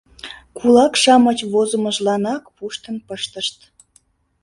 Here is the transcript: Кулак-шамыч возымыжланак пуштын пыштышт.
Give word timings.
Кулак-шамыч 0.57 1.39
возымыжланак 1.51 2.43
пуштын 2.55 2.95
пыштышт. 3.07 3.57